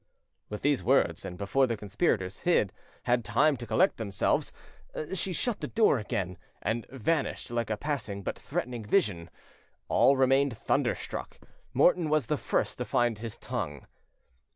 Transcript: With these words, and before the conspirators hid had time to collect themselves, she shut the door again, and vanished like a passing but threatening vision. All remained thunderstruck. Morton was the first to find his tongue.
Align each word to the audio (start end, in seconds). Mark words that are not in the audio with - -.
With 0.49 0.63
these 0.63 0.81
words, 0.83 1.23
and 1.25 1.37
before 1.37 1.67
the 1.67 1.77
conspirators 1.77 2.39
hid 2.39 2.73
had 3.03 3.23
time 3.23 3.55
to 3.57 3.67
collect 3.67 3.97
themselves, 3.97 4.51
she 5.13 5.31
shut 5.31 5.59
the 5.61 5.67
door 5.67 5.99
again, 5.99 6.39
and 6.59 6.87
vanished 6.87 7.51
like 7.51 7.69
a 7.69 7.77
passing 7.77 8.23
but 8.23 8.39
threatening 8.39 8.83
vision. 8.83 9.29
All 9.89 10.17
remained 10.17 10.57
thunderstruck. 10.57 11.37
Morton 11.71 12.09
was 12.09 12.25
the 12.25 12.37
first 12.37 12.79
to 12.79 12.85
find 12.85 13.19
his 13.19 13.37
tongue. 13.37 13.85